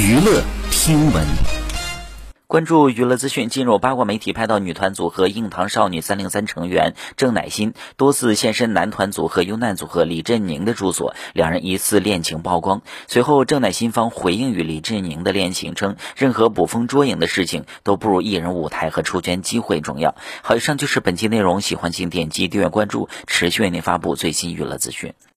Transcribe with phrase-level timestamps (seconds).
[0.00, 1.26] 娱乐听闻。
[2.46, 12.82] 关注娱乐资讯，进入八卦媒体拍到女团组合硬糖少女三零三成员郑乃馨多次现身男团组合优难组合李振宁的住所，两人疑似恋情曝光。
[13.08, 20.14] 随后，郑乃馨方回应与李振宁的恋情，称任何捕风捉影的事情都不如艺人舞台和出圈机会重要。
[20.42, 25.12] 好，以上就是本期内容，喜欢请点击订阅关注，持续为您发布最新娱乐资讯。